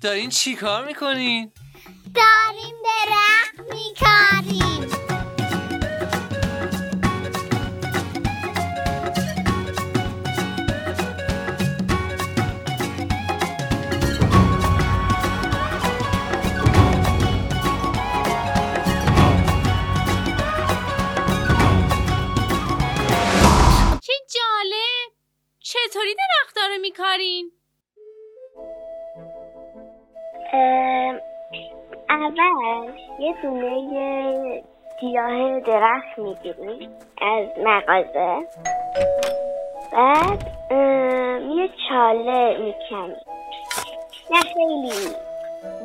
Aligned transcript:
دارین 0.00 0.30
چی 0.30 0.54
کار 0.56 0.84
می‌کنین؟ 0.86 1.52
داریم 2.14 2.74
درخت 2.84 3.74
میکاریم 3.74 5.07
اول 32.10 32.92
یه 33.18 33.34
دونه 33.42 34.62
گیاه 35.00 35.60
درخت 35.60 36.18
می‌گیریم 36.18 36.90
از 37.22 37.46
مغازه. 37.64 38.46
بعد 39.92 40.42
یه 41.56 41.70
چاله 41.88 42.58
می‌کنیم. 42.58 43.16
نه 44.30 44.40
خیلی 44.40 45.14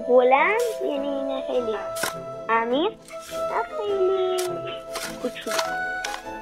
بلند 0.08 0.62
یعنی 0.86 1.22
نه 1.24 1.42
خیلی 1.48 1.76
عمیق 2.50 2.92
نه 3.52 3.64
خیلی 3.78 4.38
کوچولو. 5.22 5.58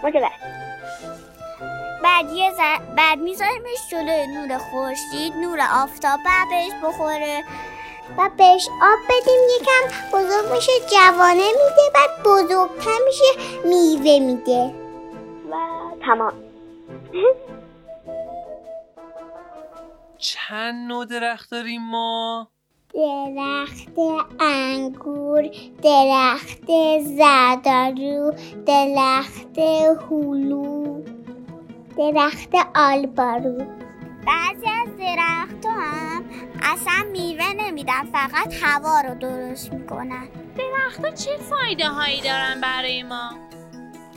متوسط 0.04 0.32
بعد 2.04 2.26
یه 2.32 2.52
ز- 2.52 2.96
بعد 2.98 3.18
میذاریمش 3.20 3.90
جلوی 3.92 4.28
نور 4.28 4.58
خورشید 4.58 5.34
نور 5.42 5.60
آفتاب 5.84 6.20
بهش 6.50 6.72
بخوره. 6.84 7.44
و 8.18 8.30
بهش 8.38 8.68
آب 8.82 9.00
بدیم 9.10 9.42
یکم 9.56 9.84
بزرگ 10.18 10.52
میشه 10.56 10.72
جوانه 10.92 11.34
میده 11.34 11.86
بعد 11.94 12.24
بزرگتر 12.26 12.98
میشه 13.06 13.60
میوه 13.66 14.20
میده. 14.26 14.74
و 15.52 15.56
تمام. 16.06 16.34
چند 20.18 20.88
نوع 20.88 21.06
درخت 21.06 21.52
داریم 21.52 21.82
ما؟ 21.82 22.48
درخت 22.94 24.00
انگور 24.40 25.50
درخت 25.84 26.66
زردارو 27.02 28.34
درخت 28.66 29.60
هلو 30.12 31.02
درخت 31.98 32.50
آلبارو. 32.76 33.66
بعضی 34.26 34.66
از 34.82 34.98
درخت 35.00 35.66
هم 35.66 36.24
اصلا 36.62 37.06
میوه 37.12 37.54
نمیدن 37.54 38.04
فقط 38.14 38.54
هوا 38.62 39.02
رو 39.02 39.16
درست 39.16 39.74
می‌کنن. 39.74 40.28
درختها 40.58 41.12
چه 41.12 41.38
فایده 41.50 41.88
هایی 41.88 42.22
دارن 42.22 42.62
برای 42.62 43.04
ما؟ 43.04 43.30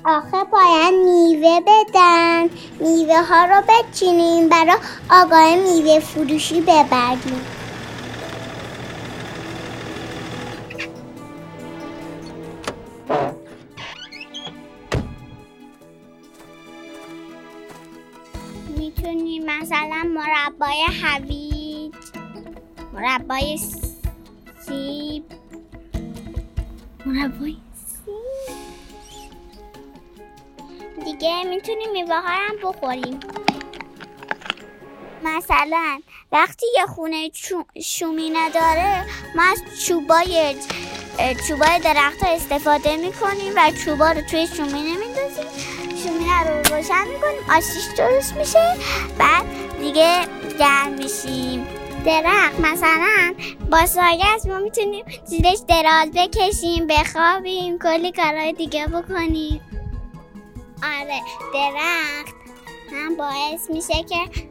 آخه 0.05 0.45
باید 0.45 0.95
میوه 0.95 1.61
بدن. 1.61 2.51
میوه 2.81 3.23
ها 3.23 3.45
رو 3.45 3.63
بچینیم 3.69 4.49
برای 4.49 4.77
آقای 5.11 5.57
میوه 5.57 6.01
فروشی 6.01 6.61
ببریم. 6.61 7.47
مربای 20.65 20.83
هویج 21.03 21.95
مربای 22.93 23.59
سیب. 24.67 25.25
مربای 27.07 27.57
سیب. 27.77 28.65
دیگه 31.05 31.45
می‌تونیم 31.45 31.93
میوه 31.93 32.15
هم 32.17 32.57
بخوریم. 32.63 33.21
مثلا 35.23 36.01
وقتی 36.33 36.67
یه 36.77 36.87
خونه 36.87 37.31
چو- 37.31 37.67
شومینه 37.83 38.51
داره 38.51 39.05
ما 39.37 39.43
از 39.43 39.63
چوبای 39.87 40.57
چوبای 41.49 41.79
درخت 41.85 42.23
ها 42.25 42.31
استفاده 42.35 42.97
می‌کنیم 42.97 43.53
و 43.57 43.71
چوبا 43.85 44.11
رو 44.13 44.21
توی 44.21 44.47
شومینه 44.47 44.95
رو 44.95 45.14
روشن 46.75 47.09
می‌کنیم 47.09 47.51
آتیش 47.57 47.85
درست 47.99 48.37
میشه. 48.37 48.77
بعد 49.19 49.45
دیگه 49.81 50.27
گرم 50.59 50.93
میشیم. 50.93 51.67
درخت 52.05 52.61
مثلا 52.61 53.35
با 53.71 53.87
سایه 53.87 54.27
است 54.35 54.47
ما 54.47 54.59
می‌تونیم 54.59 55.05
زیرش 55.25 55.59
دراز 55.69 56.11
بکشیم 56.15 56.87
بخوابیم 56.87 57.79
کلی 57.79 58.13
کارهای 58.13 58.53
دیگه 58.53 58.87
بکنیم. 58.87 59.61
آره 60.83 61.21
درخت 61.55 62.35
هم 62.93 63.17
باعث 63.17 63.71
میشه 63.71 64.03
که 64.03 64.47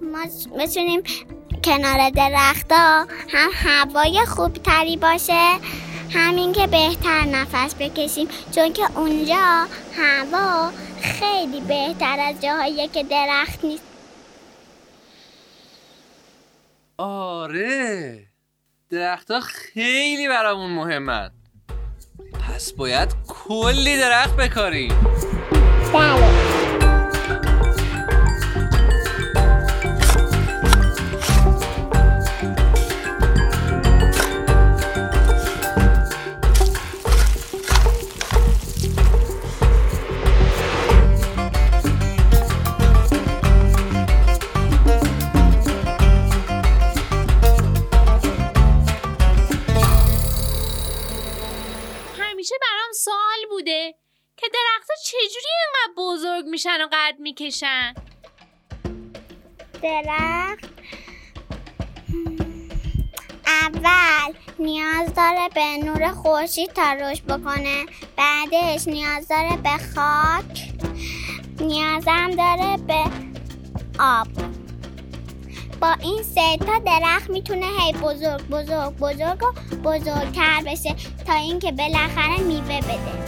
ما 0.00 0.18
بتونیم 0.58 1.02
کنار 1.64 2.10
درختا 2.10 3.06
هم 3.28 3.50
هوای 3.52 4.24
خوب 4.26 4.52
تری 4.52 4.96
باشه 4.96 5.52
همین 6.10 6.52
که 6.52 6.66
بهتر 6.66 7.24
نفس 7.24 7.74
بکشیم. 7.74 8.28
چون 8.54 8.72
که 8.72 8.98
اونجا 8.98 9.66
هوا 9.96 10.70
خیلی 11.02 11.60
بهتر 11.60 12.16
از 12.20 12.42
جاهایی 12.42 12.88
که 12.88 13.02
درخت 13.02 13.64
نیست. 13.64 13.82
آره. 16.98 18.26
درختها 18.90 19.40
خیلی 19.40 20.28
برامون 20.28 20.70
مهمن. 20.70 21.30
پس 22.48 22.72
باید 22.72 23.08
کلی 23.28 23.96
درخت 23.96 24.36
بکاریم. 24.36 24.94
بله. 25.92 26.47
سوال 53.04 53.46
بوده 53.50 53.94
که 54.36 54.46
درختها 54.48 54.96
چجوری 55.04 55.46
اینقدر 55.58 55.92
بزرگ 55.96 56.44
میشن 56.44 56.84
و 56.84 56.88
قد 56.92 57.14
می‌کشن؟ 57.18 57.94
درخت؟ 59.82 60.64
اول 63.46 64.34
نیاز 64.58 65.14
داره 65.14 65.48
به 65.54 65.76
نور 65.84 66.12
خورشید 66.12 66.72
تا 66.72 66.92
رشد 66.92 67.24
بکنه. 67.24 67.86
بعدش 68.16 68.88
نیاز 68.88 69.28
داره 69.28 69.56
به 69.56 69.78
خاک. 69.94 70.72
نیازم 71.60 72.30
داره 72.30 72.76
به 72.76 73.04
آب. 74.00 74.57
با 75.80 75.92
این 76.02 76.22
سه 76.22 76.56
تا 76.56 76.78
درخت 76.86 77.30
می‌تونه 77.30 77.66
هی 77.78 77.92
بزرگ 77.92 78.48
بزرگ 78.48 78.96
بزرگ 78.98 79.42
و 79.42 79.76
بزرگتر 79.76 80.62
بشه 80.66 80.94
تا 81.26 81.34
اینکه 81.34 81.72
بالاخره 81.72 82.38
میوه 82.38 82.80
بده. 82.80 83.27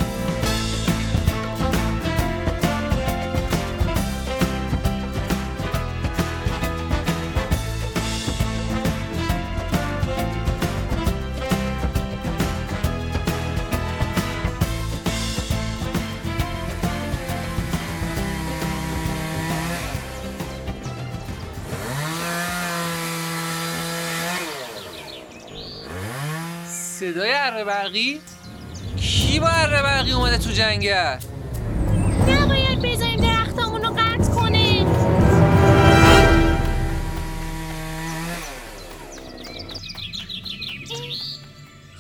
صدای 27.10 27.32
اره 27.34 27.64
برقی؟ 27.64 28.20
کی 28.96 29.40
با 29.40 29.48
اره 29.48 29.82
برقی 29.82 30.12
اومده 30.12 30.38
تو 30.38 30.50
جنگل؟ 30.50 31.18
نباید 32.28 32.82
بذاریم 32.82 33.20
درختامون 33.20 33.82
رو 33.82 33.90
قطع 33.90 34.30
کنه. 34.34 34.86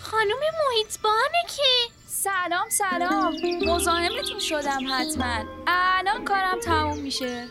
خانم 0.02 0.40
محیطبانه 0.60 1.42
که. 1.56 1.92
سلام 2.06 2.68
سلام. 2.68 3.34
مزاحمتون 3.66 4.38
شدم 4.38 4.80
حتما. 4.90 5.44
الان 5.66 6.24
کارم 6.24 6.60
تموم 6.64 6.98
میشه. 6.98 7.48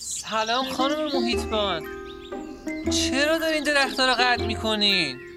سلام 0.00 0.70
خانم 0.70 1.04
محیطبان 1.14 1.86
چرا 2.90 3.38
دارین 3.38 3.64
درختها 3.64 4.06
رو 4.06 4.14
قطع 4.14 4.46
می‌کنین؟ 4.46 5.33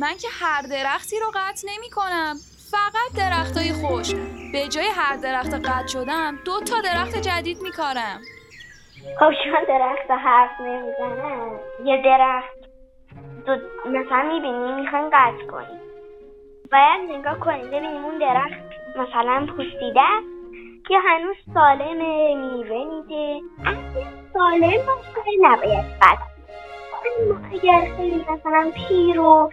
من 0.00 0.16
که 0.16 0.28
هر 0.40 0.62
درختی 0.62 1.16
رو 1.20 1.26
قطع 1.34 1.68
نمی 1.68 1.90
کنم 1.90 2.34
فقط 2.72 3.18
درختای 3.18 3.72
خشک. 3.72 4.16
به 4.52 4.68
جای 4.68 4.88
هر 4.96 5.16
درخت 5.16 5.54
قطع 5.54 5.86
شدم 5.86 6.38
دو 6.44 6.60
تا 6.60 6.80
درخت 6.80 7.16
جدید 7.16 7.62
میکارم. 7.62 8.20
خب 9.18 9.30
چون 9.44 9.64
درخت 9.68 10.10
حرف 10.10 10.60
نمی‌زنه. 10.60 11.60
یه 11.84 12.02
درخت 12.04 12.58
دو 13.46 13.52
مثلا 13.90 14.22
می‌بینی 14.22 14.82
می‌خواین 14.82 15.10
قطع 15.10 15.46
کنی. 15.50 15.80
باید 16.72 17.10
نگاه 17.10 17.38
کنیم 17.38 17.66
ببینیم 17.66 18.04
اون 18.04 18.18
درخت 18.18 18.60
مثلا 18.96 19.46
است 19.96 20.90
یا 20.90 21.00
هنوز 21.08 21.36
سالمه 21.54 22.34
میوه 22.34 22.84
میده. 22.94 23.40
اگه 23.66 24.06
سالم 24.32 24.86
باشه 24.86 25.30
نباید 25.40 25.84
قطع 26.02 26.30
اما 27.06 27.40
اگر 27.52 27.96
خیلی 27.96 28.26
مثلا 28.28 28.72
پیر 28.74 29.20
و 29.20 29.50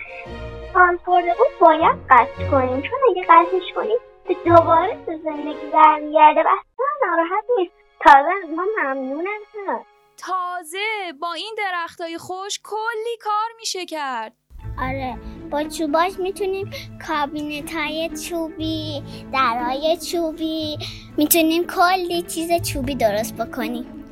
سال 0.73 0.97
خورده 1.05 1.33
بود 1.37 1.59
باید 1.59 1.97
قطع 2.09 2.49
کنیم. 2.51 2.81
چون 2.81 2.99
اگه 3.09 3.23
قطعش 3.29 3.73
کنیم 3.75 3.97
به 4.27 4.35
دوباره 4.45 4.97
به 5.05 5.19
زندگی 5.23 5.67
برمیگرده 5.73 6.43
و 6.43 6.47
اصلا 6.47 6.85
ناراحت 7.07 7.43
نیست. 7.57 7.73
تازه 7.99 8.29
از 8.43 8.49
ما 8.55 8.63
ممنونم 8.83 9.41
هست 9.67 9.85
تازه 10.17 11.13
با 11.21 11.33
این 11.33 11.55
درختای 11.57 12.17
خوش 12.17 12.59
کلی 12.63 13.17
کار 13.21 13.49
میشه 13.59 13.85
کرد. 13.85 14.33
آره 14.81 15.17
با 15.51 15.63
چوباش 15.63 16.19
می‌تونیم 16.19 16.71
کابینت 17.07 17.73
های 17.73 18.09
چوبی 18.29 19.03
درهای 19.33 19.97
چوبی 20.11 20.77
می‌تونیم 21.17 21.67
کلی 21.67 22.21
چیز 22.21 22.71
چوبی 22.73 22.95
درست 22.95 23.37
بکنیم. 23.37 24.05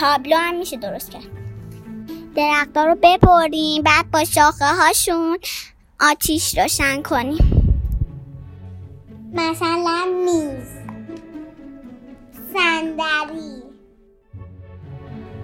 تابلو 0.00 0.36
هم 0.36 0.54
میشه 0.54 0.76
درست 0.76 1.10
کرد. 1.10 1.39
درختها 2.36 2.84
رو 2.84 2.96
ببریم 3.02 3.82
بعد 3.82 4.10
با 4.10 4.24
شاخه 4.24 4.64
هاشون 4.64 5.38
آتیش 6.00 6.58
روشن 6.58 7.02
کنیم. 7.02 7.56
مثلا 9.32 10.04
میز 10.24 10.68
صندلی 12.52 13.62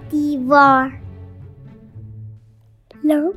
دیوار. 0.09 0.91
لامپ 3.03 3.35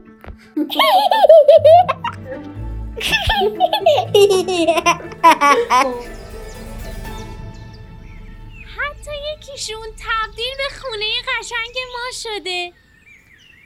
حتی 8.76 9.10
یکیشون 9.34 9.86
تبدیل 9.86 10.52
به 10.58 10.76
خونه 10.80 11.06
قشنگ 11.28 11.76
ما 11.92 12.10
شده. 12.12 12.72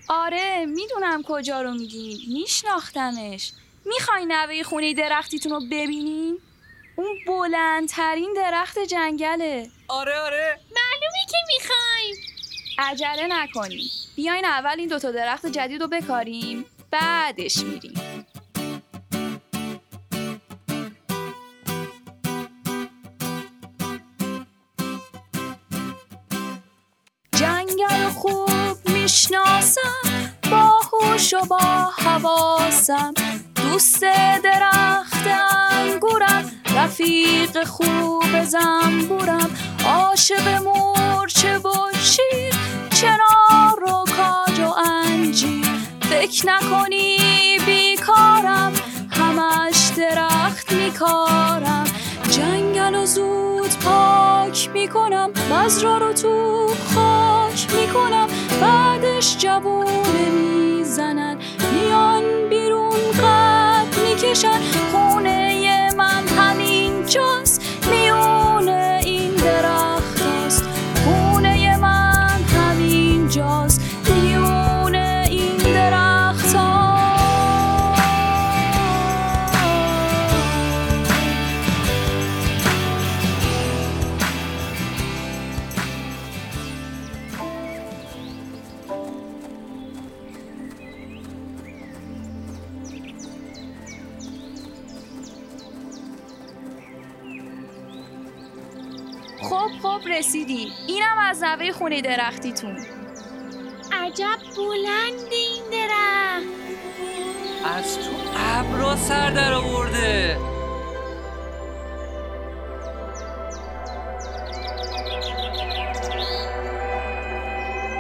آره 0.08 0.66
می‌دونم 0.66 1.22
کجا 1.22 1.62
رو 1.62 1.70
میگی. 1.70 2.26
میشناختمش. 2.32 3.52
می‌خوای 3.84 4.26
نوه 4.26 4.62
خونه 4.62 4.94
درختیتون 4.94 5.52
رو 5.52 5.60
ببینین؟ 5.60 6.38
اون 6.96 7.18
بلندترین 7.26 8.32
درخت 8.36 8.78
جنگله. 8.78 9.70
آره 9.88 10.18
آره. 10.18 10.60
معلومه 10.76 11.26
که 11.30 11.36
می‌خوایم. 11.48 12.16
عجله 12.78 13.26
نکنیم. 13.30 13.90
بیاین 14.16 14.44
اول 14.44 14.74
این 14.78 14.88
دوتا 14.88 15.10
درخت 15.10 15.46
جدید 15.46 15.82
رو 15.82 15.88
بکاریم 15.88 16.64
بعدش 16.90 17.58
میریم. 17.58 18.26
جنگل 27.36 28.08
خوب 28.08 28.50
می‌شناسم 28.88 29.43
هوش 31.14 31.34
و 31.34 31.44
با 31.44 31.90
حواسم 32.04 33.14
دوست 33.56 34.04
درخت 34.44 35.26
انگورم 35.70 36.50
رفیق 36.76 37.64
خوب 37.64 38.44
زنبورم. 38.44 39.50
عاشق 39.84 40.48
مورچه 40.48 41.58
و 41.58 41.70
شیر 42.02 42.54
چنار 42.94 43.84
و 43.84 44.04
کاج 44.16 44.58
و 44.60 44.74
انجیر. 44.86 45.66
فکر 46.10 46.46
نکنی 46.46 47.18
بیکارم 47.66 48.72
همش 49.10 49.73
پاک 54.64 54.72
می‌کنم 54.72 55.30
بذرا 55.32 55.98
رو 55.98 56.12
تو 56.12 56.68
خاک 56.94 57.66
می‌کنم. 57.74 58.26
بعدش 58.60 59.36
جوونه 59.38 60.30
می‌زنن 60.30 61.36
میان 61.72 62.22
بیرون 62.50 63.10
قد 63.22 63.86
می‌کشن. 64.08 64.60
خونه 64.92 65.94
من 65.96 66.28
همین 66.38 67.06
جاست 67.06 67.62
میونه 67.90 69.00
این 69.04 69.34
درخت 69.34 70.22
است. 70.46 70.64
خونه 71.04 71.76
من 71.76 72.40
همین 72.42 73.28
جاست 73.28 73.73
خب 99.50 99.70
خب 99.82 100.00
رسیدیم 100.08 100.72
اینم 100.86 101.18
از 101.18 101.42
نوه 101.42 101.72
خونه 101.72 102.00
درختیتون. 102.02 102.76
عجب 103.92 104.38
بلند 104.56 105.32
این 105.32 105.62
درخت. 105.72 106.46
از 107.76 107.98
تو 107.98 108.10
ابرا 108.36 108.96
سر 108.96 109.30
در 109.30 109.52
آورده. 109.52 110.38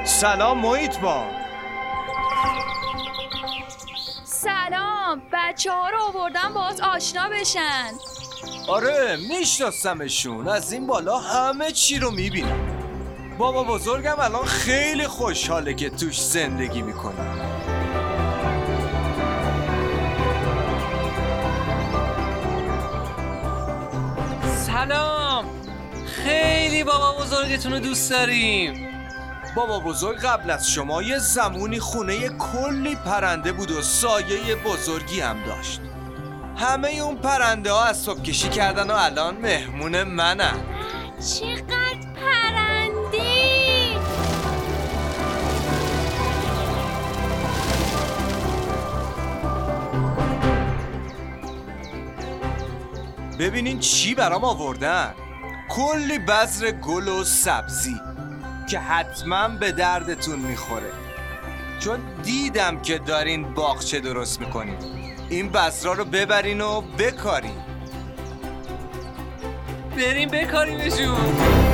سلام 0.04 0.58
محیط 0.58 0.98
با. 0.98 1.24
سلام. 4.24 5.22
بچه 5.32 5.72
ها 5.72 5.88
رو 5.88 5.98
آوردم 5.98 6.52
باز 6.54 6.80
آشنا 6.80 7.28
بشن. 7.28 8.13
آره 8.68 9.18
میشناسمشون. 9.28 10.48
از 10.48 10.72
این 10.72 10.86
بالا 10.86 11.18
همه 11.18 11.72
چی 11.72 11.98
رو 11.98 12.10
می‌بینم. 12.10 12.80
بابا 13.38 13.64
بزرگم 13.64 14.16
الان 14.18 14.44
خیلی 14.44 15.06
خوشحاله 15.06 15.74
که 15.74 15.90
توش 15.90 16.22
زندگی 16.22 16.82
می‌کنه. 16.82 17.14
سلام! 24.66 25.44
خیلی 26.06 26.84
بابا 26.84 27.12
بزرگتون 27.12 27.72
رو 27.72 27.78
دوست 27.78 28.10
داریم. 28.10 28.88
بابا 29.56 29.80
بزرگ 29.80 30.18
قبل 30.18 30.50
از 30.50 30.70
شما 30.70 31.02
یه 31.02 31.18
زمونی 31.18 31.80
خونه 31.80 32.28
کلی 32.28 32.96
پرنده 32.96 33.52
بود 33.52 33.70
و 33.70 33.82
سایه 33.82 34.56
بزرگی 34.56 35.20
هم 35.20 35.44
داشت. 35.46 35.80
همه 36.56 36.88
اون 36.88 37.16
پرنده 37.16 37.72
ها 37.72 37.84
از 37.84 38.02
صبح 38.02 38.22
کشی 38.22 38.48
کردن 38.48 38.90
و 38.90 38.94
الان 38.94 39.36
مهمون 39.36 40.02
منن. 40.02 40.58
چقدر 41.20 41.98
پرنده 42.16 43.34
ببینین 53.38 53.78
چی 53.78 54.14
برام 54.14 54.44
آوردن. 54.44 55.14
کلی 55.68 56.18
بذر 56.18 56.70
گل 56.70 57.08
و 57.08 57.24
سبزی 57.24 58.00
که 58.70 58.78
حتما 58.78 59.48
به 59.48 59.72
دردتون 59.72 60.38
می‌خوره. 60.38 60.92
چون 61.80 62.00
دیدم 62.22 62.82
که 62.82 62.98
دارین 62.98 63.54
باغچه 63.54 64.00
درست 64.00 64.40
می‌کنین. 64.40 65.03
این 65.34 65.48
بذرا 65.48 65.92
رو 65.92 66.04
ببرین 66.04 66.60
و 66.60 66.80
بکارین. 66.80 67.56
بریم 69.96 70.28
بکاریمشون. 70.28 71.73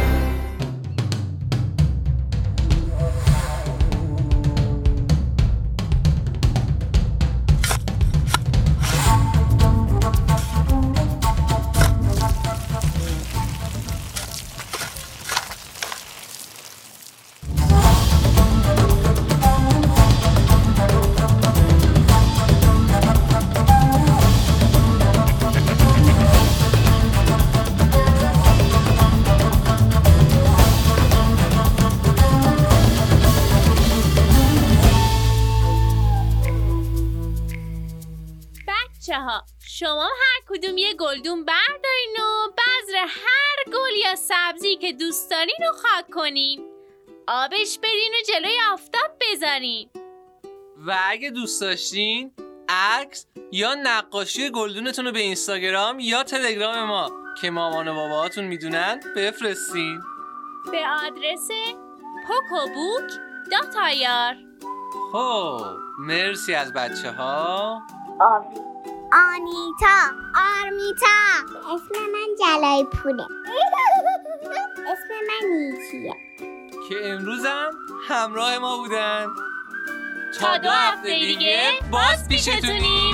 گلدون 40.98 41.44
بردارین 41.44 42.16
و 42.18 42.50
بذر 42.52 42.98
هر 42.98 43.64
گل 43.66 43.96
یا 44.04 44.14
سبزی 44.16 44.76
که 44.76 44.92
دوست 44.92 45.30
دارین 45.30 45.56
رو 45.60 45.72
خاک 45.72 46.10
کنین. 46.10 46.66
آبش 47.28 47.78
بدین 47.82 48.12
و 48.14 48.32
جلوی 48.32 48.56
آفتاب 48.72 49.10
بذارین. 49.20 49.90
و 50.86 50.98
اگه 51.04 51.30
دوست 51.30 51.60
داشتین 51.60 52.32
عکس 52.68 53.26
یا 53.52 53.74
نقاشی 53.74 54.50
گلدونتون 54.50 55.04
رو 55.04 55.12
به 55.12 55.20
اینستاگرام 55.20 55.98
یا 56.00 56.22
تلگرام 56.22 56.84
ما 56.84 57.10
که 57.40 57.50
مامان 57.50 57.88
و 57.88 57.94
باباهاتون 57.94 58.44
می‌دونن 58.44 59.00
بفرستین. 59.16 60.00
به 60.72 60.86
آدرس 61.06 61.48
پوکوبوک 62.26 63.10
دات 63.52 63.76
آیار 63.76 64.34
خب 65.12 65.66
مرسی 65.98 66.54
از 66.54 66.72
بچه 66.72 67.10
ها 67.10 67.82
آنیتا 69.12 69.98
آرمیتا. 70.34 71.18
اسم 71.74 71.94
من 72.12 72.28
جلای 72.40 72.84
پوله. 72.84 73.24
اسم 74.92 75.10
من 75.28 75.48
نیکیه. 75.50 76.14
که 76.88 76.96
امروزم 77.12 77.70
همراه 78.08 78.58
ما 78.58 78.76
بودن. 78.76 79.26
تا 80.40 80.58
دو 80.58 80.70
هفته 80.70 81.08
دیگه 81.08 81.70
باز 81.92 82.28
پیشتونیم. 82.28 83.09